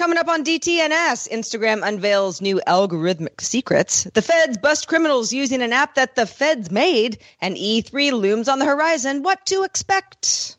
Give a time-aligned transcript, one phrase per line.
[0.00, 4.04] Coming up on DTNS, Instagram unveils new algorithmic secrets.
[4.04, 8.60] The feds bust criminals using an app that the feds made, and E3 looms on
[8.60, 9.22] the horizon.
[9.22, 10.56] What to expect?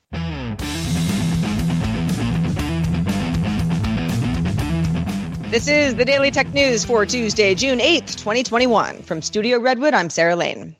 [5.49, 9.02] This is the Daily Tech News for Tuesday, June 8th, 2021.
[9.02, 10.76] From Studio Redwood, I'm Sarah Lane.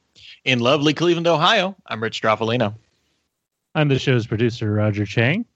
[0.45, 2.75] In lovely Cleveland, Ohio, I'm Rich Stroffolino.
[3.73, 5.47] I'm the show's producer, Roger Chang.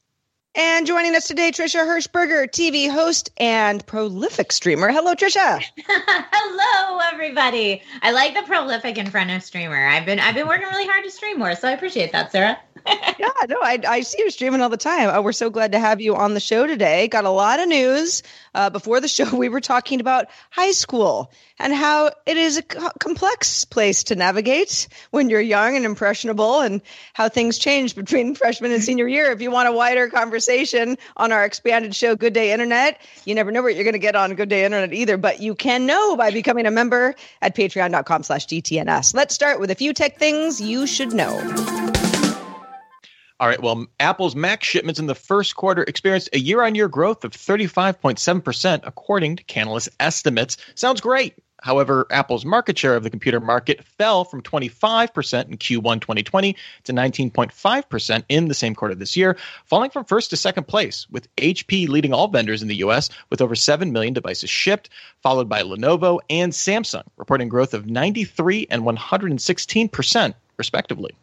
[0.57, 4.89] And joining us today, Trisha Hershberger, TV host and prolific streamer.
[4.89, 5.61] Hello, Trisha.
[5.85, 7.81] Hello, everybody.
[8.01, 9.85] I like the prolific in front of streamer.
[9.85, 12.57] I've been I've been working really hard to stream more, so I appreciate that, Sarah.
[12.87, 15.09] yeah, no, I, I see you streaming all the time.
[15.09, 17.09] Uh, we're so glad to have you on the show today.
[17.09, 18.23] Got a lot of news.
[18.55, 22.61] Uh, before the show, we were talking about high school and how it is a
[22.61, 26.81] co- complex place to navigate when you're young and impressionable, and
[27.13, 29.31] how things change between freshman and senior year.
[29.31, 33.51] If you want a wider conversation on our expanded show, Good Day Internet, you never
[33.51, 36.15] know what you're going to get on Good Day Internet either, but you can know
[36.15, 39.13] by becoming a member at patreon.com slash DTNS.
[39.13, 42.14] Let's start with a few tech things you should know.
[43.37, 43.61] All right.
[43.61, 47.31] Well, Apple's Mac shipments in the first quarter experienced a year on year growth of
[47.31, 50.55] 35.7%, according to Canalys estimates.
[50.75, 51.35] Sounds great.
[51.61, 56.93] However, Apple's market share of the computer market fell from 25% in Q1 2020 to
[56.93, 59.35] 19.5% in the same quarter this year,
[59.65, 63.41] falling from first to second place, with HP leading all vendors in the US with
[63.41, 64.89] over 7 million devices shipped,
[65.21, 71.15] followed by Lenovo and Samsung, reporting growth of 93 and 116%, respectively.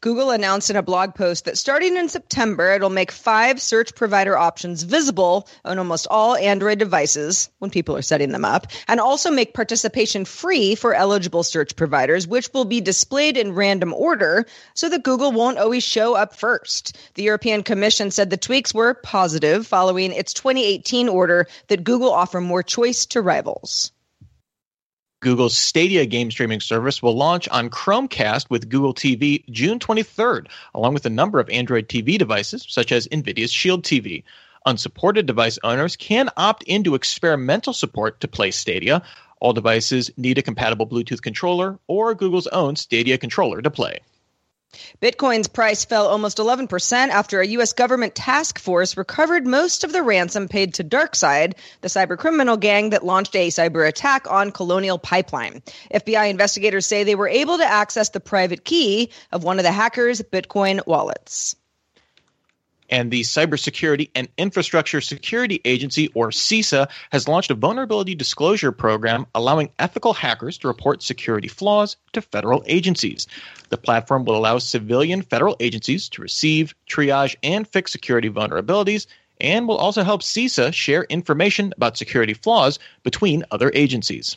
[0.00, 4.36] Google announced in a blog post that starting in September, it'll make five search provider
[4.36, 9.30] options visible on almost all Android devices when people are setting them up, and also
[9.30, 14.88] make participation free for eligible search providers, which will be displayed in random order so
[14.88, 16.96] that Google won't always show up first.
[17.14, 22.40] The European Commission said the tweaks were positive following its 2018 order that Google offer
[22.40, 23.92] more choice to rivals.
[25.22, 30.94] Google's Stadia game streaming service will launch on Chromecast with Google TV June 23rd, along
[30.94, 34.24] with a number of Android TV devices, such as NVIDIA's Shield TV.
[34.66, 39.02] Unsupported device owners can opt into experimental support to play Stadia.
[39.38, 44.00] All devices need a compatible Bluetooth controller or Google's own Stadia controller to play.
[45.00, 47.72] Bitcoin's price fell almost 11% after a U.S.
[47.72, 53.04] government task force recovered most of the ransom paid to DarkSide, the cybercriminal gang that
[53.04, 55.62] launched a cyber attack on Colonial Pipeline.
[55.92, 59.72] FBI investigators say they were able to access the private key of one of the
[59.72, 61.56] hackers' Bitcoin wallets
[62.92, 69.26] and the Cybersecurity and Infrastructure Security Agency, or CISA, has launched a vulnerability disclosure program
[69.34, 73.26] allowing ethical hackers to report security flaws to federal agencies.
[73.70, 79.06] The platform will allow civilian federal agencies to receive, triage, and fix security vulnerabilities,
[79.40, 84.36] and will also help CISA share information about security flaws between other agencies.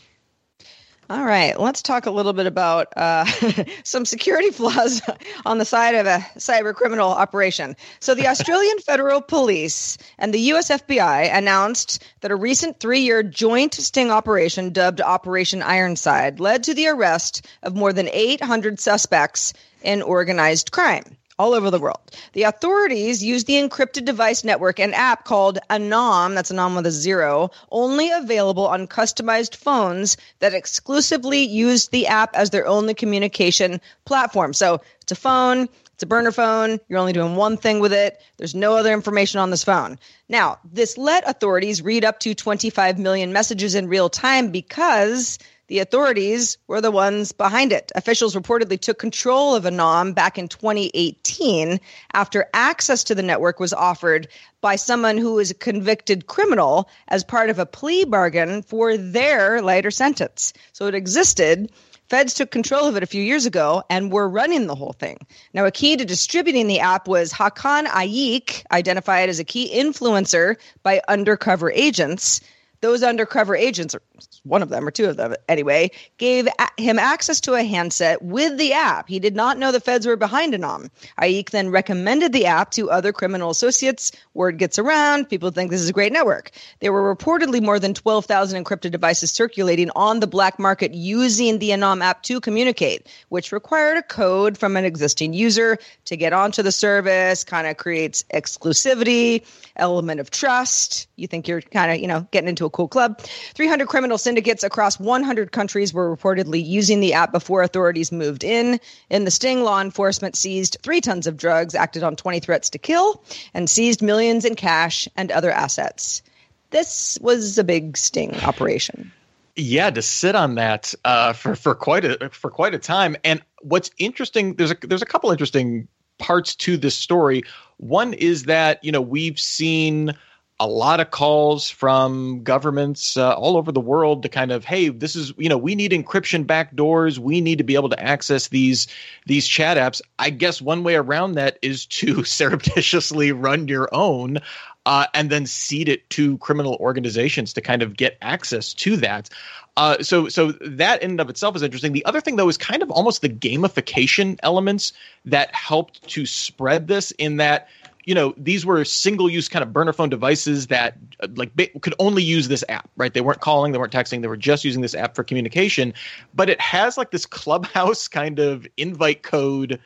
[1.07, 3.25] All right, let's talk a little bit about uh,
[3.83, 5.03] some security flaws
[5.45, 7.75] on the side of a cyber criminal operation.
[7.99, 13.21] So, the Australian Federal Police and the US FBI announced that a recent three year
[13.21, 19.53] joint sting operation dubbed Operation Ironside led to the arrest of more than 800 suspects
[19.83, 21.99] in organized crime all over the world.
[22.33, 26.91] The authorities used the encrypted device network and app called Anom, that's Anom with a
[26.91, 33.81] zero, only available on customized phones that exclusively used the app as their only communication
[34.05, 34.53] platform.
[34.53, 36.79] So it's a phone, it's a burner phone.
[36.89, 38.21] You're only doing one thing with it.
[38.35, 39.97] There's no other information on this phone.
[40.27, 45.79] Now, this let authorities read up to 25 million messages in real time because the
[45.79, 47.91] authorities were the ones behind it.
[47.95, 51.79] Officials reportedly took control of Anom back in 2018
[52.13, 54.27] after access to the network was offered
[54.61, 59.61] by someone who was a convicted criminal as part of a plea bargain for their
[59.61, 60.53] lighter sentence.
[60.73, 61.71] So it existed
[62.07, 65.25] Feds took control of it a few years ago and were running the whole thing.
[65.55, 70.57] Now, a key to distributing the app was Hakan Ayik, identified as a key influencer
[70.83, 72.41] by undercover agents
[72.81, 73.95] those undercover agents,
[74.43, 76.47] one of them or two of them anyway, gave
[76.77, 79.07] him access to a handset with the app.
[79.07, 80.89] He did not know the feds were behind it on.
[81.21, 84.11] Ayik then recommended the app to other criminal associates.
[84.33, 85.29] Word gets around.
[85.29, 86.51] People think this is a great network.
[86.79, 91.69] There were reportedly more than 12,000 encrypted devices circulating on the black market using the
[91.69, 96.61] Anom app to communicate, which required a code from an existing user to get onto
[96.61, 99.45] the service, kind of creates exclusivity,
[99.77, 101.07] element of trust.
[101.15, 103.19] You think you're kind of, you know, getting into a cool club.
[103.21, 108.79] 300 criminal syndicates across 100 countries were reportedly using the app before authorities moved in.
[109.09, 112.77] In the sting, law enforcement seized three tons of drugs, acted on 20 threats to
[112.77, 113.23] kill,
[113.53, 116.21] and seized millions in cash and other assets.
[116.69, 119.11] This was a big sting operation.
[119.55, 123.15] Yeah, to sit on that uh, for for quite a for quite a time.
[123.23, 125.87] And what's interesting, there's a there's a couple interesting
[126.17, 127.43] parts to this story.
[127.77, 130.13] One is that you know we've seen
[130.59, 134.87] a lot of calls from governments uh, all over the world to kind of hey
[134.87, 137.17] this is you know we need encryption backdoors.
[137.17, 138.87] We need to be able to access these
[139.25, 140.01] these chat apps.
[140.17, 144.39] I guess one way around that is to surreptitiously run your own
[144.85, 149.29] uh, and then seed it to criminal organizations to kind of get access to that.
[149.77, 151.91] Uh, so so that in and of itself is interesting.
[151.91, 154.93] The other thing though is kind of almost the gamification elements
[155.25, 157.67] that helped to spread this in that
[158.05, 161.95] you know these were single use kind of burner phone devices that uh, like could
[161.99, 163.13] only use this app right?
[163.13, 165.93] They weren't calling they weren't texting they were just using this app for communication.
[166.33, 169.79] But it has like this clubhouse kind of invite code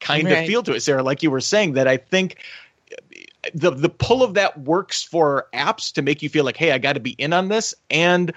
[0.00, 0.38] kind right.
[0.38, 2.38] of feel to it sarah like you were saying that i think
[2.90, 3.20] uh,
[3.54, 6.78] the the pull of that works for apps to make you feel like hey i
[6.78, 7.72] got to be in on this.
[7.88, 8.32] And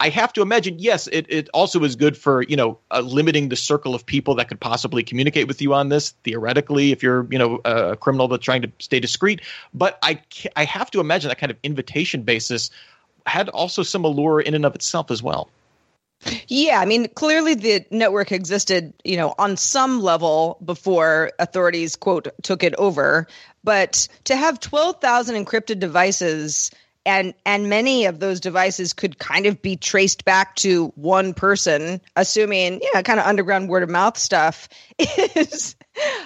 [0.00, 3.50] I have to imagine, yes, it, it also is good for you know uh, limiting
[3.50, 6.12] the circle of people that could possibly communicate with you on this.
[6.24, 9.42] Theoretically, if you're you know a criminal that's trying to stay discreet,
[9.74, 10.20] but I
[10.56, 12.70] I have to imagine that kind of invitation basis
[13.26, 15.50] had also some allure in and of itself as well.
[16.48, 22.28] Yeah, I mean, clearly the network existed, you know, on some level before authorities quote
[22.42, 23.26] took it over.
[23.64, 26.70] But to have twelve thousand encrypted devices
[27.06, 32.00] and and many of those devices could kind of be traced back to one person
[32.16, 34.68] assuming yeah kind of underground word of mouth stuff
[34.98, 35.76] is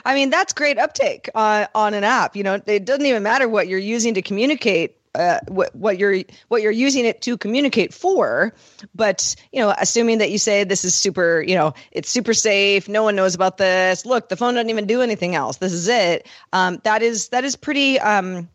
[0.05, 2.61] i mean that's great uptake on on an app you know?
[2.67, 6.73] It doesn't even matter what you're using to communicate uh, what, what you're what you're
[6.73, 8.53] using it to communicate for
[8.97, 12.89] but you know assuming that you say this is super you know it's super safe
[12.89, 15.87] no one knows about this look the phone doesn't even do anything else this is
[15.87, 18.49] it um, that is that is pretty um,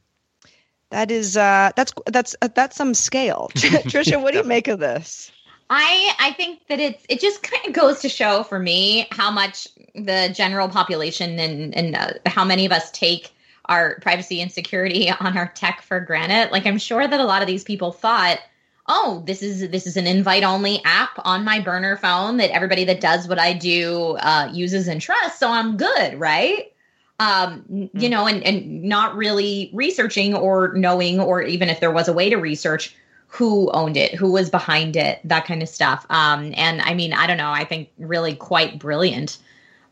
[0.91, 3.51] that is uh, that's that's uh, that's some scale.
[3.56, 5.31] Trisha, what do you make of this?
[5.69, 9.30] I I think that it's it just kind of goes to show for me how
[9.30, 13.31] much the general population and and uh, how many of us take
[13.65, 16.51] our privacy and security on our tech for granted.
[16.51, 18.39] Like I'm sure that a lot of these people thought,
[18.88, 22.86] "Oh, this is this is an invite only app on my burner phone that everybody
[22.86, 26.71] that does what I do uh, uses and trusts, so I'm good, right?"
[27.19, 27.98] Um, mm-hmm.
[27.98, 32.13] you know, and, and not really researching or knowing, or even if there was a
[32.13, 32.95] way to research
[33.27, 36.06] who owned it, who was behind it, that kind of stuff.
[36.10, 39.38] Um, and I mean, I don't know, I think really quite brilliant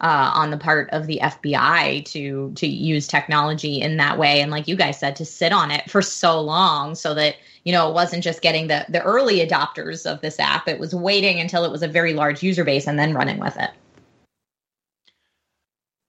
[0.01, 4.51] uh, on the part of the FBI to to use technology in that way, and
[4.51, 7.89] like you guys said, to sit on it for so long, so that you know
[7.89, 11.65] it wasn't just getting the the early adopters of this app; it was waiting until
[11.65, 13.71] it was a very large user base and then running with it.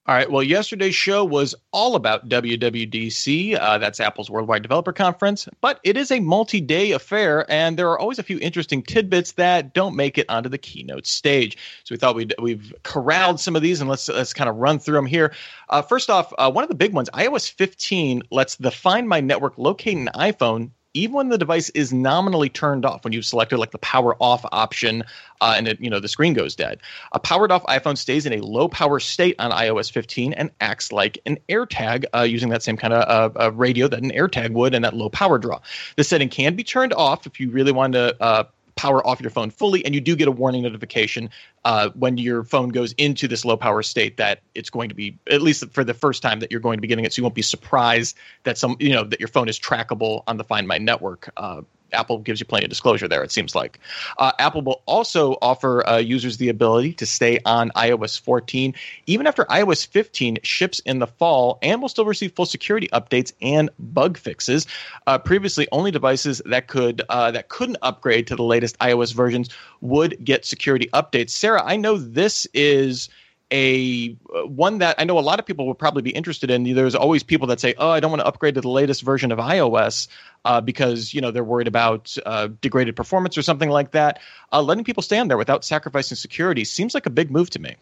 [0.09, 0.31] All right.
[0.31, 3.59] Well, yesterday's show was all about WWDC.
[3.61, 7.91] Uh, that's Apple's Worldwide Developer Conference, but it is a multi day affair, and there
[7.91, 11.59] are always a few interesting tidbits that don't make it onto the keynote stage.
[11.85, 14.79] So we thought we'd, we've corralled some of these, and let's, let's kind of run
[14.79, 15.35] through them here.
[15.69, 19.21] Uh, first off, uh, one of the big ones iOS 15 lets the Find My
[19.21, 23.59] Network locate an iPhone even when the device is nominally turned off, when you've selected
[23.59, 25.05] like the power off option
[25.41, 26.81] uh, and it, you know the screen goes dead,
[27.13, 30.91] a powered off iPhone stays in a low power state on iOS 15 and acts
[30.91, 34.75] like an AirTag uh, using that same kind of uh, radio that an AirTag would
[34.75, 35.61] and that low power draw.
[35.97, 38.45] The setting can be turned off if you really want to uh,
[38.79, 41.31] power off your phone fully, and you do get a warning notification
[41.65, 45.19] uh, when your phone goes into this low power state that it's going to be
[45.29, 47.13] at least for the first time that you're going to be getting it.
[47.13, 50.37] So you won't be surprised that some you know that your phone is trackable on
[50.37, 51.29] the Find My network.
[51.37, 53.23] Uh, Apple gives you plenty of disclosure there.
[53.23, 53.79] It seems like
[54.19, 58.75] uh, Apple will also offer uh, users the ability to stay on iOS 14
[59.07, 63.33] even after iOS 15 ships in the fall, and will still receive full security updates
[63.41, 64.67] and bug fixes.
[65.07, 69.49] Uh, previously, only devices that could uh, that couldn't upgrade to the latest iOS versions
[69.81, 71.31] would get security updates.
[71.31, 73.09] Sarah, I know this is
[73.51, 76.65] a uh, one that I know a lot of people would probably be interested in.
[76.75, 79.33] There's always people that say, "Oh, I don't want to upgrade to the latest version
[79.33, 80.09] of iOS
[80.45, 84.21] uh, because you know they're worried about uh, degraded performance or something like that."
[84.53, 87.59] Uh, letting people stay on there without sacrificing security seems like a big move to
[87.59, 87.77] me.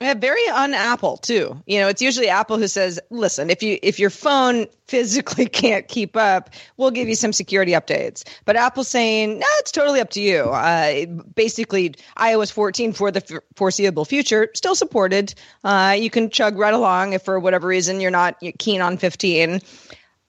[0.00, 1.62] Yeah, very un-Apple too.
[1.66, 5.86] You know, it's usually Apple who says, "Listen, if you if your phone physically can't
[5.88, 10.08] keep up, we'll give you some security updates." But Apple's saying, "No, it's totally up
[10.10, 11.04] to you." Uh,
[11.34, 15.34] basically, iOS 14 for the f- foreseeable future still supported.
[15.64, 19.60] Uh, you can chug right along if for whatever reason you're not keen on 15.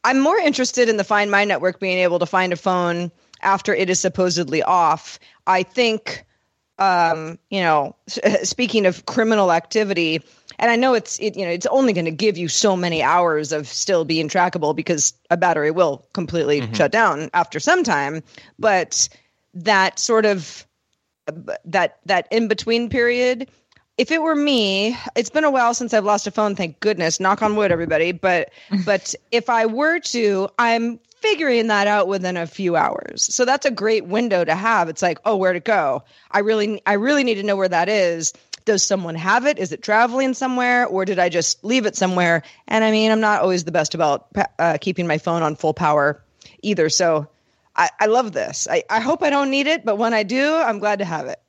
[0.04, 3.10] I'm more interested in the Find My network being able to find a phone
[3.42, 5.18] after it is supposedly off.
[5.48, 6.26] I think
[6.82, 7.96] um, you know,
[8.44, 10.22] speaking of criminal activity,
[10.58, 13.04] and I know it's it, you know it's only going to give you so many
[13.04, 16.74] hours of still being trackable because a battery will completely mm-hmm.
[16.74, 18.24] shut down after some time.
[18.58, 19.08] But
[19.54, 20.66] that sort of
[21.66, 23.50] that that in between period,
[23.98, 26.56] if it were me, it's been a while since I've lost a phone.
[26.56, 27.20] Thank goodness.
[27.20, 28.12] Knock on wood, everybody.
[28.12, 28.50] But
[28.86, 33.24] but if I were to, I'm figuring that out within a few hours.
[33.24, 34.90] So that's a great window to have.
[34.90, 36.04] It's like, oh, where to go?
[36.30, 38.34] I really I really need to know where that is.
[38.66, 39.58] Does someone have it?
[39.58, 42.44] Is it traveling somewhere or did I just leave it somewhere?
[42.68, 44.28] And I mean, I'm not always the best about
[44.60, 46.24] uh, keeping my phone on full power
[46.62, 46.90] either.
[46.90, 47.28] So
[47.76, 48.68] I, I love this.
[48.70, 51.26] I, I hope I don't need it, but when I do, I'm glad to have
[51.28, 51.40] it.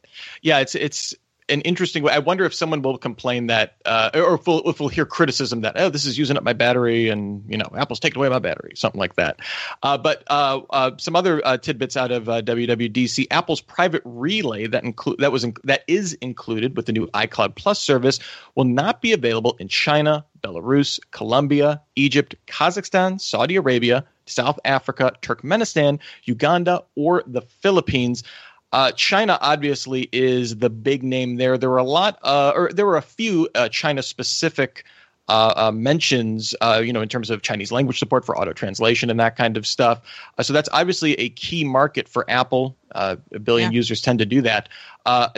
[0.41, 1.15] Yeah, it's it's
[1.53, 2.13] an interesting way.
[2.13, 5.63] I wonder if someone will complain that, uh, or if we'll, if we'll, hear criticism
[5.63, 8.39] that, oh, this is using up my battery, and you know, Apple's taking away my
[8.39, 9.41] battery, something like that.
[9.83, 14.67] Uh, but uh, uh some other uh, tidbits out of uh, WWDC: Apple's private relay
[14.67, 18.19] that include that was in- that is included with the new iCloud Plus service
[18.55, 25.99] will not be available in China, Belarus, Colombia, Egypt, Kazakhstan, Saudi Arabia, South Africa, Turkmenistan,
[26.25, 28.25] Uganda, or the Philippines.
[28.73, 31.59] Uh, China obviously is the big name there.
[31.59, 34.85] There were a lot, uh, or there were a few uh, China-specific
[35.29, 39.09] uh, uh, mentions, uh, you know, in terms of Chinese language support for auto translation
[39.09, 40.01] and that kind of stuff.
[40.41, 42.77] so that's obviously a key market for Apple.
[42.93, 43.77] a billion yeah.
[43.77, 44.69] users tend to do that.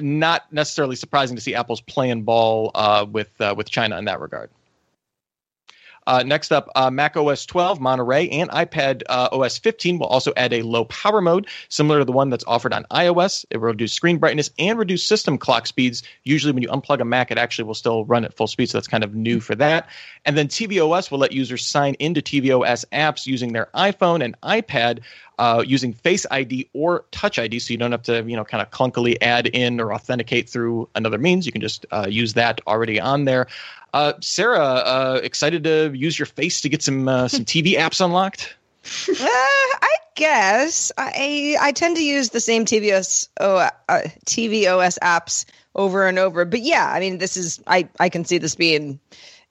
[0.01, 2.71] not necessarily surprising to see Apple's playing ball
[3.13, 4.51] with with China in that regard.
[6.07, 10.33] Uh, next up, uh, Mac OS 12, Monterey, and iPad uh, OS 15 will also
[10.37, 13.45] add a low power mode, similar to the one that's offered on iOS.
[13.51, 16.03] It will reduce screen brightness and reduce system clock speeds.
[16.25, 18.79] Usually, when you unplug a Mac, it actually will still run at full speed, so
[18.79, 19.89] that's kind of new for that.
[20.25, 25.01] And then tvOS will let users sign into tvOS apps using their iPhone and iPad
[25.39, 28.63] uh, using Face ID or Touch ID, so you don't have to, you know, kind
[28.63, 31.47] of clunkily add in or authenticate through another means.
[31.47, 33.47] You can just uh, use that already on there.
[33.93, 38.05] Uh, Sarah, uh, excited to use your face to get some uh, some TV apps
[38.05, 38.55] unlocked?
[39.09, 43.57] uh, I guess I I tend to use the same TVOS oh,
[43.89, 46.45] uh, tvOS apps over and over.
[46.45, 49.01] But yeah, I mean, this is I I can see this being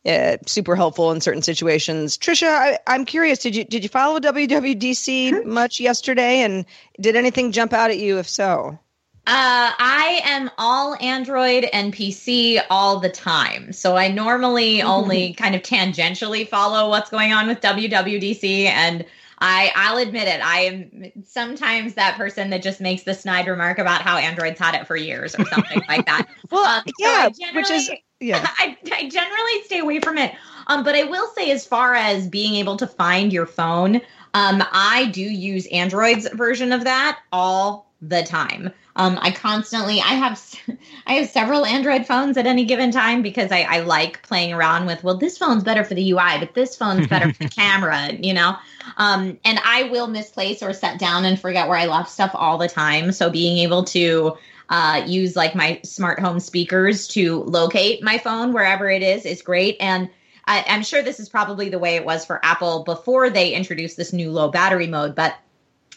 [0.05, 2.17] uh, super helpful in certain situations.
[2.17, 3.39] Trisha, I, am curious.
[3.39, 6.65] Did you did you follow WWDC much yesterday, and
[6.99, 8.19] did anything jump out at you?
[8.19, 8.79] If so,
[9.25, 13.71] uh, I am all Android and PC all the time.
[13.71, 19.05] So I normally only kind of tangentially follow what's going on with WWDC and
[19.45, 20.39] I I'll admit it.
[20.41, 24.73] I am sometimes that person that just makes the snide remark about how Android's had
[24.73, 26.29] it for years or something like that.
[26.49, 28.47] well, um, yeah, which is yeah.
[28.57, 30.33] I, I generally stay away from it.
[30.67, 33.95] Um, but I will say, as far as being able to find your phone,
[34.33, 38.71] um, I do use Android's version of that all the time.
[38.95, 40.39] Um, I constantly, I have,
[41.07, 44.85] I have several Android phones at any given time because I, I like playing around
[44.85, 45.03] with.
[45.03, 48.13] Well, this phone's better for the UI, but this phone's better for the camera.
[48.13, 48.55] You know,
[48.97, 52.57] um, and I will misplace or set down and forget where I left stuff all
[52.57, 53.11] the time.
[53.11, 54.37] So being able to
[54.69, 59.41] uh, use like my smart home speakers to locate my phone wherever it is is
[59.41, 59.77] great.
[59.79, 60.09] And
[60.45, 63.97] I, am sure this is probably the way it was for Apple before they introduced
[63.97, 65.35] this new low battery mode, but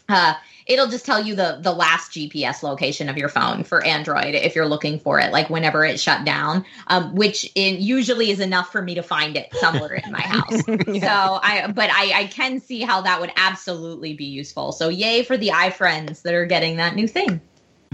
[0.09, 0.35] uh,
[0.67, 4.55] it'll just tell you the the last GPS location of your phone for Android if
[4.55, 8.73] you're looking for it, like whenever it shut down, um, which in, usually is enough
[8.73, 10.63] for me to find it somewhere in my house.
[10.87, 11.01] yeah.
[11.01, 14.73] So I, but I, I can see how that would absolutely be useful.
[14.73, 17.41] So yay for the iFriends that are getting that new thing.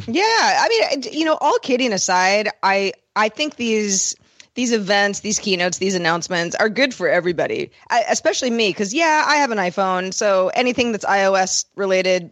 [0.06, 4.16] Yeah, I mean, you know, all kidding aside, I I think these
[4.54, 9.24] these events, these keynotes, these announcements are good for everybody, I, especially me, because yeah,
[9.26, 12.30] I have an iPhone, so anything that's iOS related,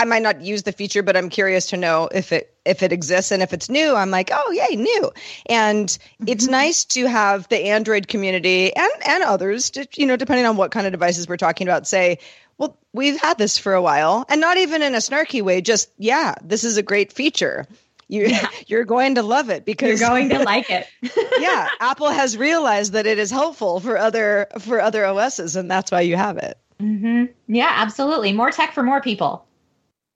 [0.00, 2.90] I might not use the feature, but I'm curious to know if it if it
[2.90, 3.94] exists and if it's new.
[3.94, 5.12] I'm like, oh yay, new.
[5.44, 6.24] And mm-hmm.
[6.26, 10.56] it's nice to have the Android community and and others, to, you know, depending on
[10.56, 12.18] what kind of devices we're talking about, say,
[12.56, 15.60] well, we've had this for a while, and not even in a snarky way.
[15.60, 17.68] Just yeah, this is a great feature
[18.10, 18.48] you yeah.
[18.66, 20.86] you're going to love it because you're going to like it.
[21.38, 25.92] yeah, Apple has realized that it is helpful for other for other OSs, and that's
[25.92, 26.58] why you have it.
[26.80, 27.26] Mm-hmm.
[27.54, 28.32] Yeah, absolutely.
[28.32, 29.44] More tech for more people.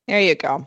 [0.06, 0.66] There you go.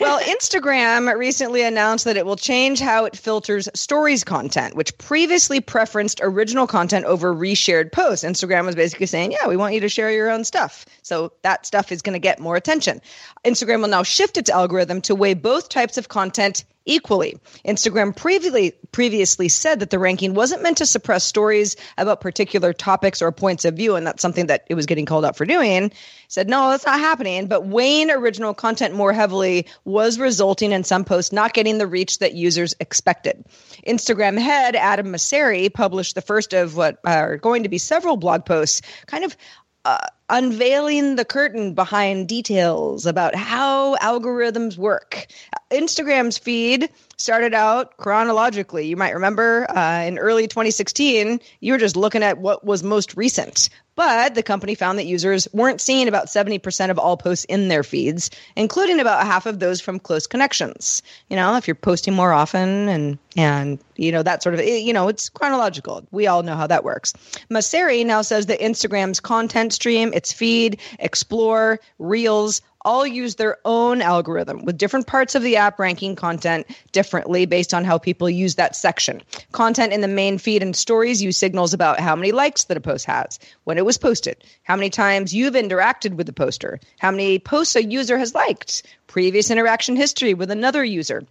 [0.00, 5.60] Well, Instagram recently announced that it will change how it filters stories content, which previously
[5.60, 8.24] preferenced original content over reshared posts.
[8.24, 10.86] Instagram was basically saying, yeah, we want you to share your own stuff.
[11.02, 13.00] So that stuff is going to get more attention.
[13.44, 17.38] Instagram will now shift its algorithm to weigh both types of content equally.
[17.64, 23.20] Instagram previously previously said that the ranking wasn't meant to suppress stories about particular topics
[23.20, 25.92] or points of view, and that's something that it was getting called out for doing.
[26.28, 27.46] Said no, that's not happening.
[27.46, 29.47] But weighing original content more heavily
[29.84, 33.44] was resulting in some posts not getting the reach that users expected.
[33.86, 38.44] Instagram head Adam Mosseri published the first of what are going to be several blog
[38.44, 39.36] posts, kind of
[39.84, 45.26] uh, unveiling the curtain behind details about how algorithms work.
[45.70, 48.86] Instagram's feed started out chronologically.
[48.86, 53.16] You might remember uh, in early 2016, you were just looking at what was most
[53.16, 53.70] recent.
[53.98, 57.82] But the company found that users weren't seeing about 70% of all posts in their
[57.82, 61.02] feeds, including about half of those from close connections.
[61.28, 64.92] You know, if you're posting more often and and you know that sort of you
[64.92, 66.06] know it's chronological.
[66.12, 67.12] We all know how that works.
[67.50, 74.00] Mosseri now says that Instagram's content stream, its feed, Explore, Reels, all use their own
[74.00, 78.54] algorithm with different parts of the app ranking content differently based on how people use
[78.54, 79.20] that section.
[79.52, 82.80] Content in the main feed and stories use signals about how many likes that a
[82.80, 87.10] post has, when it was posted, how many times you've interacted with the poster, how
[87.10, 91.26] many posts a user has liked, previous interaction history with another user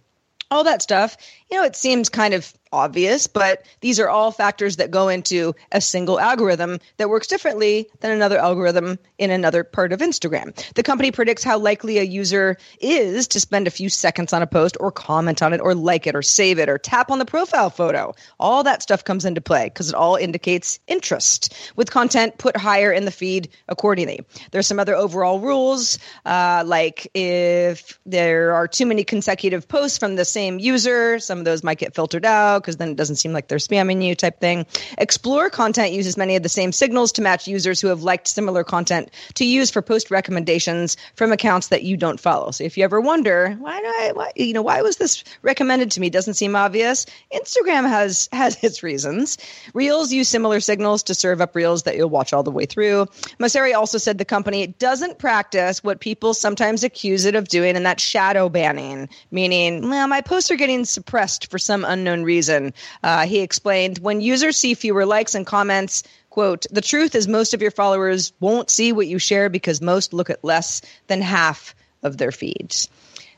[0.50, 1.16] all that stuff.
[1.50, 5.54] You know, it seems kind of obvious, but these are all factors that go into
[5.72, 10.54] a single algorithm that works differently than another algorithm in another part of Instagram.
[10.74, 14.46] The company predicts how likely a user is to spend a few seconds on a
[14.46, 17.24] post or comment on it or like it or save it or tap on the
[17.24, 18.14] profile photo.
[18.38, 22.92] All that stuff comes into play because it all indicates interest with content put higher
[22.92, 24.20] in the feed accordingly.
[24.50, 30.16] There's some other overall rules, uh, like if there are too many consecutive posts from
[30.16, 33.32] the same user, some of those might get filtered out because then it doesn't seem
[33.32, 34.66] like they're spamming you type thing.
[34.98, 38.64] Explore content uses many of the same signals to match users who have liked similar
[38.64, 42.50] content to use for post recommendations from accounts that you don't follow.
[42.50, 45.92] So if you ever wonder why do I why you know why was this recommended
[45.92, 49.38] to me doesn't seem obvious, Instagram has has its reasons.
[49.74, 53.06] Reels use similar signals to serve up reels that you'll watch all the way through.
[53.38, 57.86] Mosseri also said the company doesn't practice what people sometimes accuse it of doing, and
[57.86, 62.72] that's shadow banning, meaning, well, my posts are getting suppressed for some unknown reason reason.
[63.02, 67.54] Uh, he explained when users see fewer likes and comments, quote, the truth is most
[67.54, 71.74] of your followers won't see what you share because most look at less than half
[72.02, 72.88] of their feeds.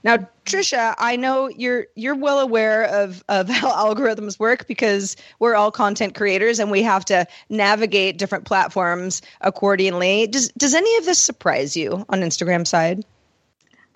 [0.03, 5.55] Now, Trisha, I know you're you're well aware of of how algorithms work because we're
[5.55, 10.27] all content creators and we have to navigate different platforms accordingly.
[10.27, 13.05] Does does any of this surprise you on Instagram side?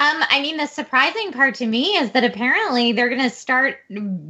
[0.00, 3.78] Um, I mean, the surprising part to me is that apparently they're going to start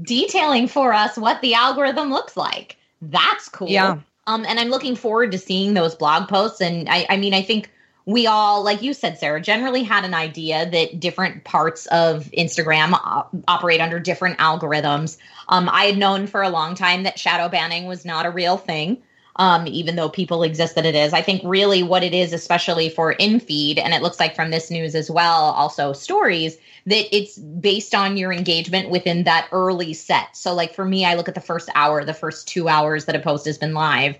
[0.03, 2.77] detailing for us what the algorithm looks like.
[3.00, 3.68] That's cool.
[3.68, 3.98] Yeah.
[4.27, 6.61] Um, and I'm looking forward to seeing those blog posts.
[6.61, 7.70] And I, I mean, I think
[8.05, 12.92] we all, like you said, Sarah, generally had an idea that different parts of Instagram
[12.92, 15.16] op- operate under different algorithms.
[15.48, 18.59] Um, I had known for a long time that shadow banning was not a real
[18.59, 19.03] thing
[19.36, 21.12] um, even though people exist that it is.
[21.12, 24.50] I think really what it is, especially for in feed, and it looks like from
[24.50, 29.94] this news as well, also stories, that it's based on your engagement within that early
[29.94, 30.36] set.
[30.36, 33.16] So, like for me, I look at the first hour, the first two hours that
[33.16, 34.16] a post has been live.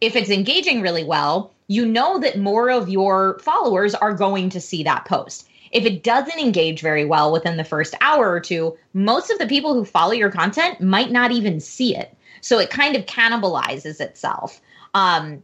[0.00, 4.60] If it's engaging really well, you know that more of your followers are going to
[4.60, 5.48] see that post.
[5.70, 9.46] If it doesn't engage very well within the first hour or two, most of the
[9.46, 12.14] people who follow your content might not even see it.
[12.40, 14.60] So it kind of cannibalizes itself.
[14.94, 15.42] Um,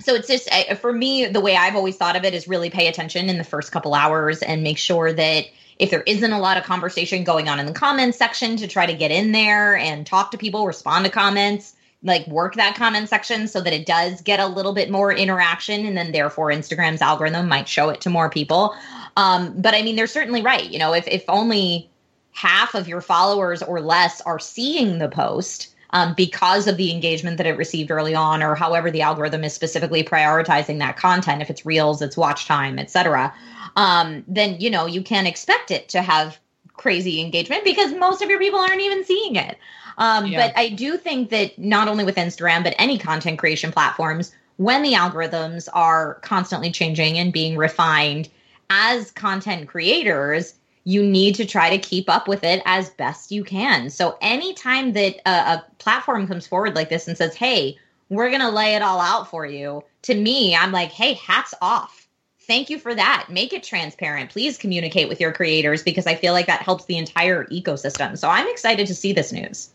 [0.00, 0.50] so it's just
[0.80, 3.44] for me, the way I've always thought of it is really pay attention in the
[3.44, 5.46] first couple hours and make sure that
[5.78, 8.86] if there isn't a lot of conversation going on in the comments section to try
[8.86, 13.08] to get in there and talk to people, respond to comments, like work that comment
[13.08, 17.00] section so that it does get a little bit more interaction and then therefore Instagram's
[17.00, 18.74] algorithm might show it to more people.
[19.16, 20.68] Um, but I mean, they're certainly right.
[20.68, 21.88] You know, if, if only
[22.32, 27.36] half of your followers or less are seeing the post, um, because of the engagement
[27.36, 31.50] that it received early on, or however the algorithm is specifically prioritizing that content, if
[31.50, 33.32] it's reels, it's watch time, etc.,
[33.76, 36.38] um, then you know you can't expect it to have
[36.74, 39.56] crazy engagement because most of your people aren't even seeing it.
[39.98, 40.46] Um, yeah.
[40.46, 44.82] But I do think that not only with Instagram, but any content creation platforms, when
[44.82, 48.28] the algorithms are constantly changing and being refined,
[48.70, 53.44] as content creators, you need to try to keep up with it as best you
[53.44, 53.90] can.
[53.90, 58.40] So anytime that a, a platform comes forward like this and says, "Hey, we're going
[58.40, 62.08] to lay it all out for you," to me, I'm like, "Hey, hats off."
[62.46, 63.28] Thank you for that.
[63.30, 64.30] Make it transparent.
[64.30, 68.18] Please communicate with your creators because I feel like that helps the entire ecosystem.
[68.18, 69.70] So I'm excited to see this news.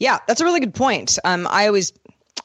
[0.00, 1.18] Yeah, that's a really good point.
[1.24, 1.92] Um, I always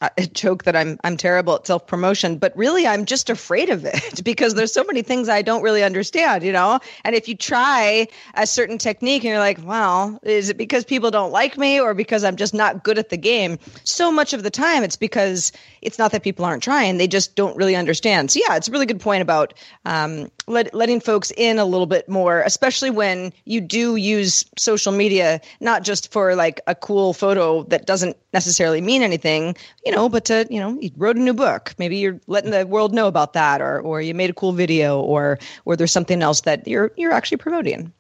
[0.02, 3.86] I joke that I'm I'm terrible at self promotion, but really I'm just afraid of
[3.86, 6.80] it because there's so many things I don't really understand, you know.
[7.04, 11.12] And if you try a certain technique and you're like, well, is it because people
[11.12, 13.58] don't like me or because I'm just not good at the game?
[13.84, 17.36] So much of the time, it's because it's not that people aren't trying; they just
[17.36, 18.32] don't really understand.
[18.32, 19.54] So yeah, it's a really good point about
[19.86, 24.92] um, let, letting folks in a little bit more, especially when you do use social
[24.92, 29.56] media, not just for like a cool photo that doesn't necessarily mean anything,
[29.86, 31.76] you know, but to, you know, you wrote a new book.
[31.78, 35.00] Maybe you're letting the world know about that or, or you made a cool video
[35.00, 37.94] or, or there's something else that you're, you're actually promoting.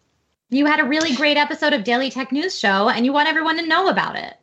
[0.50, 3.58] You had a really great episode of Daily Tech News Show and you want everyone
[3.58, 4.36] to know about it.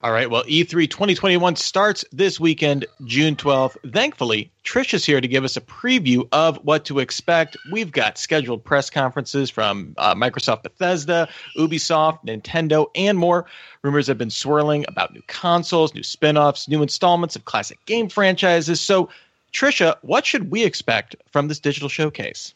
[0.00, 0.30] All right.
[0.30, 3.76] Well, E3 2021 starts this weekend, June 12th.
[3.92, 7.56] Thankfully, Trish is here to give us a preview of what to expect.
[7.72, 13.46] We've got scheduled press conferences from uh, Microsoft Bethesda, Ubisoft, Nintendo, and more.
[13.82, 18.08] Rumors have been swirling about new consoles, new spin offs, new installments of classic game
[18.08, 18.80] franchises.
[18.80, 19.08] So,
[19.52, 22.54] Trisha, what should we expect from this digital showcase?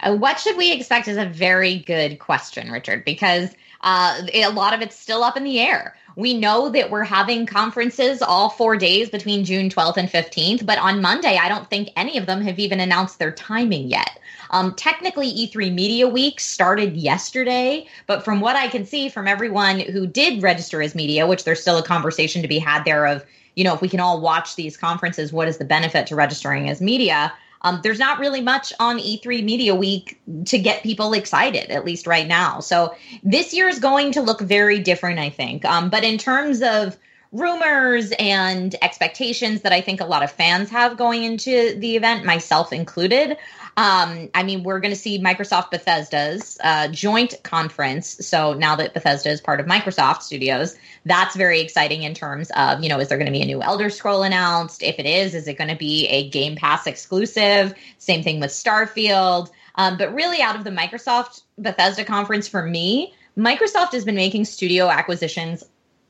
[0.00, 3.50] Uh, what should we expect is a very good question, Richard, because
[3.82, 5.96] uh, a lot of it's still up in the air.
[6.16, 10.78] We know that we're having conferences all four days between June 12th and 15th, but
[10.78, 14.18] on Monday, I don't think any of them have even announced their timing yet.
[14.50, 19.80] Um, technically, E3 Media Week started yesterday, but from what I can see from everyone
[19.80, 23.24] who did register as media, which there's still a conversation to be had there of,
[23.56, 26.70] you know, if we can all watch these conferences, what is the benefit to registering
[26.70, 27.32] as media?
[27.64, 32.06] Um, there's not really much on E3 Media Week to get people excited, at least
[32.06, 32.60] right now.
[32.60, 35.64] So this year is going to look very different, I think.
[35.64, 36.96] Um, but in terms of
[37.34, 42.24] rumors and expectations that I think a lot of fans have going into the event,
[42.24, 43.36] myself included,
[43.76, 48.24] um, I mean, we're going to see Microsoft Bethesda's uh, joint conference.
[48.26, 52.84] So now that Bethesda is part of Microsoft Studios, that's very exciting in terms of,
[52.84, 54.84] you know, is there going to be a new Elder Scroll announced?
[54.84, 57.74] If it is, is it going to be a Game Pass exclusive?
[57.98, 59.50] Same thing with Starfield.
[59.74, 64.44] Um, but really, out of the Microsoft Bethesda conference for me, Microsoft has been making
[64.44, 65.64] studio acquisitions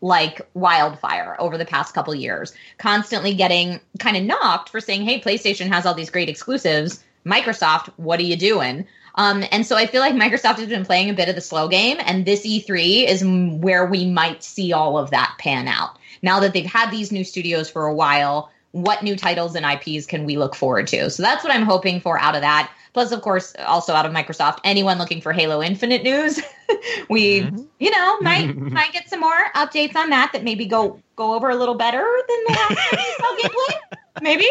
[0.05, 5.19] like wildfire over the past couple years, constantly getting kind of knocked for saying, hey,
[5.19, 7.03] PlayStation has all these great exclusives.
[7.25, 8.87] Microsoft, what are you doing?
[9.15, 11.69] Um, and so I feel like Microsoft has been playing a bit of the slow
[11.69, 15.99] game, and this E3 is where we might see all of that pan out.
[16.21, 20.05] Now that they've had these new studios for a while, what new titles and IPs
[20.05, 21.09] can we look forward to?
[21.09, 22.73] So that's what I'm hoping for out of that.
[22.93, 26.41] Plus, of course, also out of Microsoft, anyone looking for Halo Infinite news,
[27.09, 27.63] we, mm-hmm.
[27.79, 31.51] you know, might might get some more updates on that that maybe go go over
[31.51, 33.99] a little better than the last gameplay.
[34.23, 34.47] Maybe.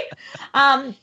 [0.53, 0.95] Um,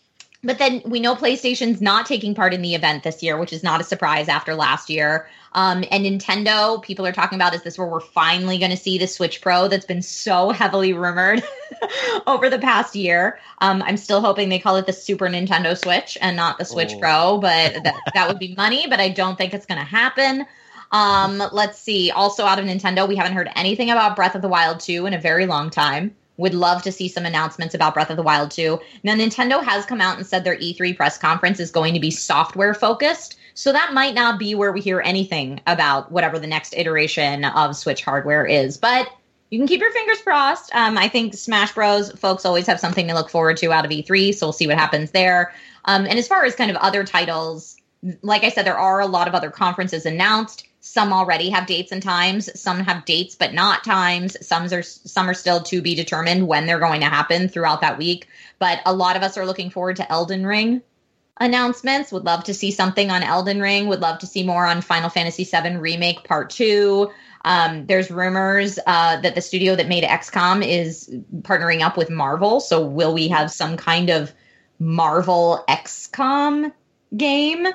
[0.43, 3.63] but then we know PlayStation's not taking part in the event this year, which is
[3.63, 5.29] not a surprise after last year.
[5.53, 8.97] Um, and Nintendo, people are talking about is this where we're finally going to see
[8.97, 11.43] the Switch Pro that's been so heavily rumored
[12.27, 13.39] over the past year.
[13.59, 16.93] Um, I'm still hoping they call it the Super Nintendo Switch and not the Switch
[16.95, 16.99] oh.
[16.99, 20.47] Pro, but that, that would be money, but I don't think it's going to happen.
[20.93, 22.11] Um, let's see.
[22.11, 25.15] Also, out of Nintendo, we haven't heard anything about Breath of the Wild 2 in
[25.15, 26.17] a very long time.
[26.41, 28.81] Would love to see some announcements about Breath of the Wild 2.
[29.03, 32.11] Now, Nintendo has come out and said their E3 press conference is going to be
[32.11, 33.37] software focused.
[33.53, 37.77] So that might not be where we hear anything about whatever the next iteration of
[37.77, 38.79] Switch hardware is.
[38.79, 39.07] But
[39.51, 40.75] you can keep your fingers crossed.
[40.75, 42.11] Um, I think Smash Bros.
[42.13, 44.79] folks always have something to look forward to out of E3, so we'll see what
[44.79, 45.53] happens there.
[45.85, 47.77] Um, and as far as kind of other titles,
[48.23, 50.67] like I said, there are a lot of other conferences announced.
[50.93, 52.61] Some already have dates and times.
[52.61, 54.37] Some have dates but not times.
[54.45, 57.97] Some are some are still to be determined when they're going to happen throughout that
[57.97, 58.27] week.
[58.59, 60.83] But a lot of us are looking forward to Elden Ring
[61.37, 62.11] announcements.
[62.11, 63.87] Would love to see something on Elden Ring.
[63.87, 67.13] Would love to see more on Final Fantasy VII Remake Part Two.
[67.45, 71.09] Um, there's rumors uh, that the studio that made XCOM is
[71.43, 72.59] partnering up with Marvel.
[72.59, 74.33] So will we have some kind of
[74.81, 76.73] Marvel XCOM
[77.17, 77.69] game?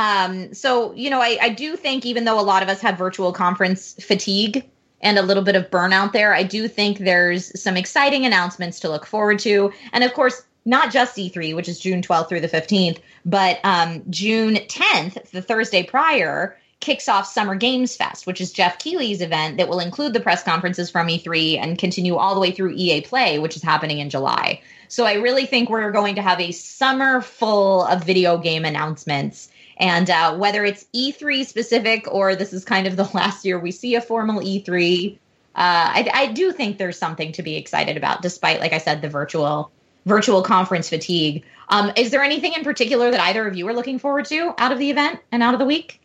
[0.00, 2.96] Um, so, you know, I, I do think even though a lot of us have
[2.96, 4.66] virtual conference fatigue
[5.02, 8.88] and a little bit of burnout there, I do think there's some exciting announcements to
[8.88, 9.70] look forward to.
[9.92, 14.02] And of course, not just E3, which is June 12th through the 15th, but um,
[14.08, 19.58] June 10th, the Thursday prior, kicks off Summer Games Fest, which is Geoff Keighley's event
[19.58, 23.02] that will include the press conferences from E3 and continue all the way through EA
[23.02, 24.62] Play, which is happening in July.
[24.88, 29.49] So I really think we're going to have a summer full of video game announcements
[29.80, 33.72] and uh, whether it's E3 specific or this is kind of the last year we
[33.72, 35.16] see a formal E3, uh,
[35.56, 39.08] I, I do think there's something to be excited about, despite, like I said, the
[39.08, 39.72] virtual
[40.06, 41.44] virtual conference fatigue.
[41.68, 44.72] Um, is there anything in particular that either of you are looking forward to out
[44.72, 46.00] of the event and out of the week?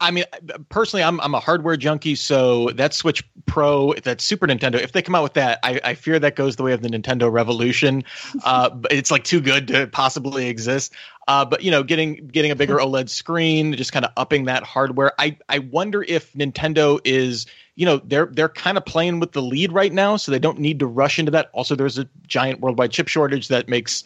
[0.00, 0.24] I mean,
[0.68, 5.02] personally, I'm I'm a hardware junkie, so that Switch Pro, that Super Nintendo, if they
[5.02, 8.04] come out with that, I, I fear that goes the way of the Nintendo Revolution.
[8.44, 10.92] Uh, it's like too good to possibly exist.
[11.26, 14.62] Uh, but you know, getting getting a bigger OLED screen, just kind of upping that
[14.62, 15.12] hardware.
[15.18, 19.42] I I wonder if Nintendo is, you know, they're they're kind of playing with the
[19.42, 21.50] lead right now, so they don't need to rush into that.
[21.52, 24.04] Also, there's a giant worldwide chip shortage that makes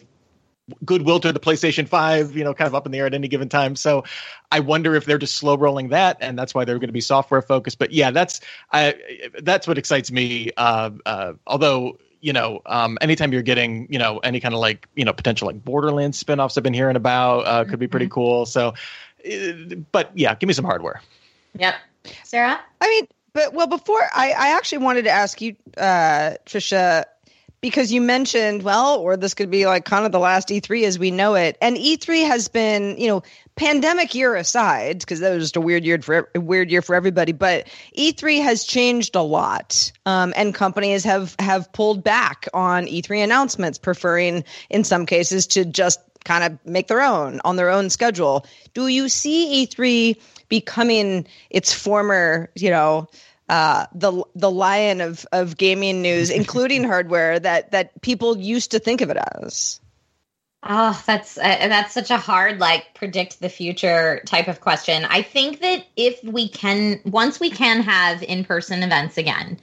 [0.83, 3.27] goodwill to the PlayStation 5, you know, kind of up in the air at any
[3.27, 3.75] given time.
[3.75, 4.03] So
[4.51, 7.01] I wonder if they're just slow rolling that and that's why they're going to be
[7.01, 7.79] software focused.
[7.79, 8.95] But yeah, that's I
[9.41, 10.51] that's what excites me.
[10.55, 14.87] Uh, uh, although you know, um, anytime you're getting, you know, any kind of like,
[14.95, 18.13] you know, potential like Borderlands spinoffs I've been hearing about uh, could be pretty mm-hmm.
[18.13, 18.45] cool.
[18.45, 18.75] So,
[19.25, 21.01] uh, but yeah, give me some hardware.
[21.57, 21.75] Yep.
[22.23, 22.59] Sarah?
[22.79, 27.05] I mean, but well, before I, I actually wanted to ask you, uh, Trisha,
[27.61, 30.97] because you mentioned, well, or this could be like kind of the last E3 as
[30.97, 31.57] we know it.
[31.61, 33.23] And E3 has been, you know,
[33.55, 37.31] pandemic year aside, because that was just a weird year for weird year for everybody.
[37.31, 43.23] But E3 has changed a lot, um, and companies have have pulled back on E3
[43.23, 47.89] announcements, preferring in some cases to just kind of make their own on their own
[47.89, 48.45] schedule.
[48.73, 50.19] Do you see E3
[50.49, 53.07] becoming its former, you know,
[53.51, 58.79] uh, the the lion of of gaming news, including hardware that that people used to
[58.79, 59.81] think of it as?
[60.63, 65.03] Oh, that's uh, that's such a hard like predict the future type of question.
[65.05, 69.59] I think that if we can once we can have in-person events again,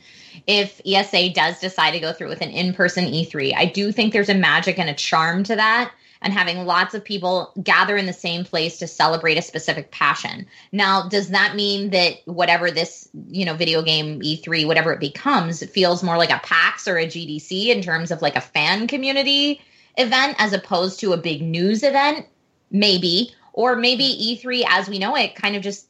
[0.46, 4.28] if ESA does decide to go through with an in-person E3, I do think there's
[4.28, 8.12] a magic and a charm to that and having lots of people gather in the
[8.12, 10.46] same place to celebrate a specific passion.
[10.72, 15.62] Now, does that mean that whatever this, you know, video game E3, whatever it becomes,
[15.62, 18.86] it feels more like a PAX or a GDC in terms of like a fan
[18.86, 19.60] community
[19.96, 22.26] event as opposed to a big news event?
[22.70, 23.34] Maybe.
[23.52, 25.88] Or maybe E3 as we know it kind of just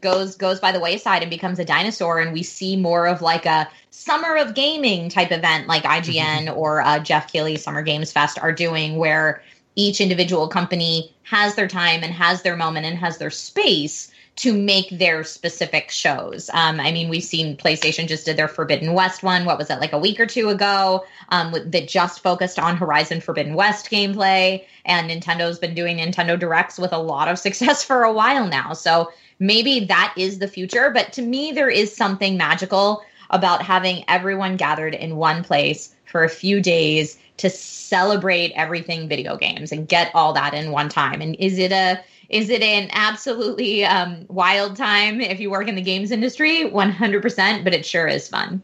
[0.00, 3.46] goes goes by the wayside and becomes a dinosaur and we see more of like
[3.46, 8.38] a summer of gaming type event like IGN or uh, Geoff Keighley Summer Games Fest
[8.38, 9.42] are doing where
[9.80, 14.54] each individual company has their time and has their moment and has their space to
[14.54, 16.48] make their specific shows.
[16.54, 19.44] Um, I mean, we've seen PlayStation just did their Forbidden West one.
[19.44, 21.04] What was that, like a week or two ago?
[21.28, 24.64] Um, that just focused on Horizon Forbidden West gameplay.
[24.86, 28.72] And Nintendo's been doing Nintendo Directs with a lot of success for a while now.
[28.72, 30.90] So maybe that is the future.
[30.90, 36.24] But to me, there is something magical about having everyone gathered in one place for
[36.24, 41.20] a few days to celebrate everything video games and get all that in one time.
[41.20, 45.74] And is it a is it an absolutely um, wild time if you work in
[45.74, 46.62] the games industry?
[46.62, 48.62] 100%, but it sure is fun.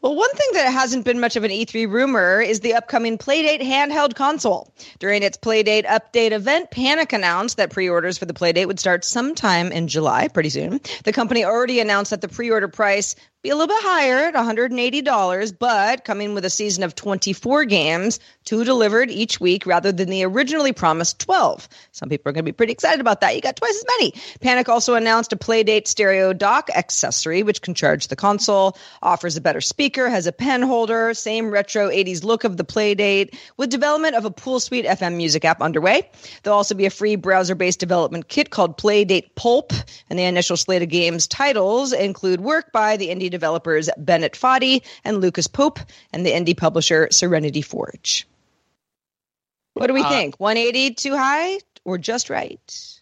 [0.00, 3.62] Well, one thing that hasn't been much of an E3 rumor is the upcoming Playdate
[3.62, 4.70] handheld console.
[4.98, 9.04] During its Playdate update event, Panic announced that pre orders for the Playdate would start
[9.04, 10.80] sometime in July, pretty soon.
[11.04, 14.34] The company already announced that the pre order price be a little bit higher at
[14.34, 20.08] $180, but coming with a season of 24 games, two delivered each week rather than
[20.08, 21.68] the originally promised 12.
[21.92, 23.36] Some people are going to be pretty excited about that.
[23.36, 24.14] You got twice as many.
[24.40, 29.42] Panic also announced a Playdate stereo dock accessory, which can charge the console, offers a
[29.42, 34.14] better speaker, has a pen holder, same retro 80s look of the Playdate, with development
[34.14, 36.08] of a Poolsuite FM music app underway.
[36.42, 39.74] There'll also be a free browser based development kit called Playdate Pulp,
[40.08, 44.82] and the initial slate of games titles include work by the indie developers Bennett Foddy
[45.04, 45.80] and Lucas Pope
[46.12, 48.26] and the indie publisher Serenity Forge.
[49.74, 50.36] What do we uh, think?
[50.38, 52.94] 180 too high or just right?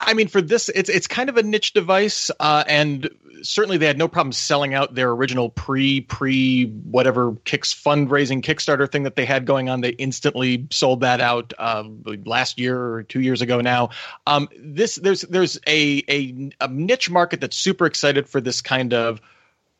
[0.00, 3.08] I mean, for this, it's it's kind of a niche device, uh, and
[3.42, 8.90] certainly they had no problem selling out their original pre pre whatever kicks fundraising Kickstarter
[8.90, 9.80] thing that they had going on.
[9.80, 11.84] They instantly sold that out uh,
[12.24, 13.90] last year or two years ago now.
[14.26, 18.92] Um, this there's there's a, a a niche market that's super excited for this kind
[18.92, 19.20] of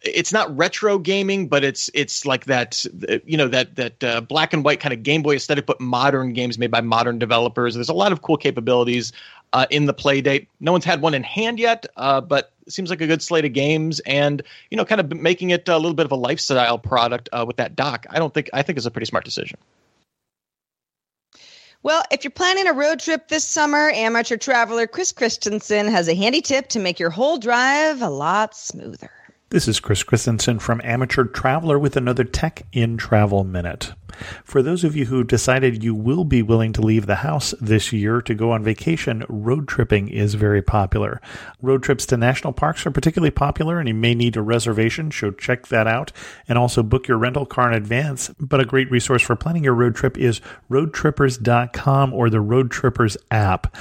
[0.04, 2.84] it's not retro gaming, but it's it's like that
[3.24, 6.32] you know that that uh, black and white kind of Game Boy aesthetic, but modern
[6.32, 7.74] games made by modern developers.
[7.74, 9.12] There's a lot of cool capabilities
[9.52, 10.46] uh, in the Playdate.
[10.60, 13.52] No one's had one in hand yet, uh, but seems like a good slate of
[13.52, 17.28] games, and you know, kind of making it a little bit of a lifestyle product
[17.32, 18.06] uh, with that dock.
[18.10, 19.58] I don't think I think is a pretty smart decision.
[21.82, 26.14] Well, if you're planning a road trip this summer, amateur traveler Chris Christensen has a
[26.14, 29.10] handy tip to make your whole drive a lot smoother.
[29.54, 33.92] This is Chris Christensen from Amateur Traveler with another Tech in Travel Minute.
[34.42, 37.92] For those of you who decided you will be willing to leave the house this
[37.92, 41.20] year to go on vacation, road tripping is very popular.
[41.62, 45.30] Road trips to national parks are particularly popular and you may need a reservation, so
[45.30, 46.10] check that out.
[46.48, 48.30] And also book your rental car in advance.
[48.40, 53.72] But a great resource for planning your road trip is roadtrippers.com or the Roadtrippers app.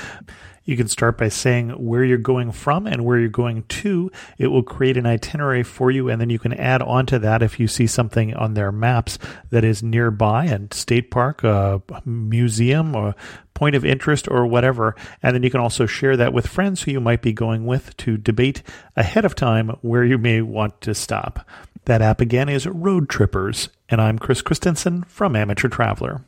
[0.65, 4.11] You can start by saying where you're going from and where you're going to.
[4.37, 7.43] It will create an itinerary for you, and then you can add on to that
[7.43, 12.95] if you see something on their maps that is nearby, and state park, a museum,
[12.95, 13.13] or
[13.53, 14.95] point of interest, or whatever.
[15.21, 17.95] And then you can also share that with friends who you might be going with
[17.97, 18.63] to debate
[18.95, 21.45] ahead of time where you may want to stop.
[21.85, 26.21] That app again is Roadtrippers, and I'm Chris Christensen from Amateur Traveler.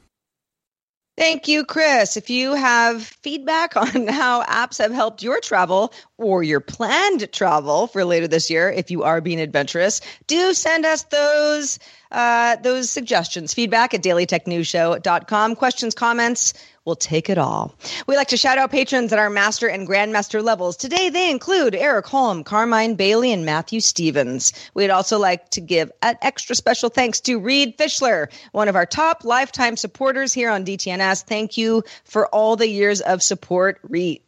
[1.18, 2.18] Thank you, Chris.
[2.18, 7.88] If you have feedback on how apps have helped your travel or your planned travel
[7.88, 11.80] for later this year, if you are being adventurous, do send us those
[12.12, 13.54] uh, those suggestions.
[13.54, 15.56] Feedback at dailytechnewsshow.com.
[15.56, 16.54] Questions, comments,
[16.86, 17.74] We'll take it all.
[18.06, 20.78] We like to shout out patrons at our master and grandmaster levels.
[20.78, 24.54] Today they include Eric Holm, Carmine Bailey, and Matthew Stevens.
[24.76, 28.86] We'd also like to give an extra special thanks to Reed Fischler, one of our
[28.86, 31.24] top lifetime supporters here on DTNS.
[31.24, 34.22] Thank you for all the years of support, Reed.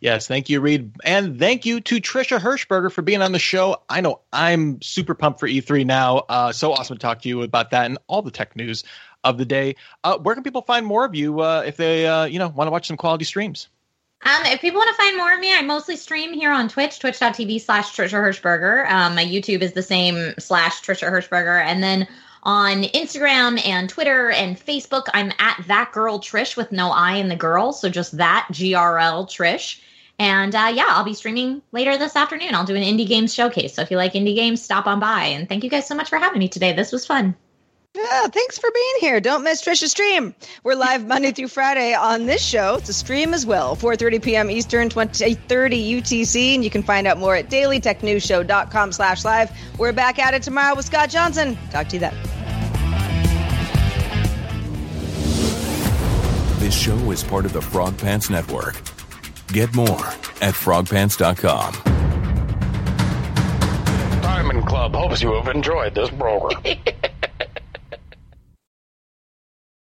[0.00, 0.92] Yes, thank you, Reed.
[1.02, 3.82] And thank you to Trisha Hershberger for being on the show.
[3.88, 6.18] I know I'm super pumped for E3 now.
[6.28, 8.84] Uh, so awesome to talk to you about that and all the tech news
[9.26, 9.76] of the day.
[10.04, 12.68] Uh, where can people find more of you uh, if they, uh, you know, want
[12.68, 13.68] to watch some quality streams?
[14.24, 16.98] Um, if people want to find more of me, I mostly stream here on Twitch,
[16.98, 18.90] twitch.tv slash Trisha Hershberger.
[18.90, 21.62] Um, my YouTube is the same slash Trisha Hershberger.
[21.62, 22.08] And then
[22.42, 27.28] on Instagram and Twitter and Facebook, I'm at that girl Trish with no I in
[27.28, 27.72] the girl.
[27.72, 29.80] So just that GRL Trish.
[30.18, 32.54] And uh, yeah, I'll be streaming later this afternoon.
[32.54, 33.74] I'll do an indie games showcase.
[33.74, 35.24] So if you like indie games, stop on by.
[35.24, 36.72] And thank you guys so much for having me today.
[36.72, 37.36] This was fun.
[37.96, 39.20] Yeah, thanks for being here.
[39.20, 40.34] Don't miss Trisha's stream.
[40.62, 42.74] We're live Monday through Friday on this show.
[42.74, 44.50] It's a stream as well, 4.30 p.m.
[44.50, 46.54] Eastern, 2030 UTC.
[46.56, 49.50] And you can find out more at dailytechnewsshow.com slash live.
[49.78, 51.56] We're back at it tomorrow with Scott Johnson.
[51.70, 52.14] Talk to you then.
[56.58, 58.74] This show is part of the Frog Pants Network.
[59.48, 60.06] Get more
[60.42, 61.72] at frogpants.com.
[64.20, 66.60] Diamond Club hopes you have enjoyed this program.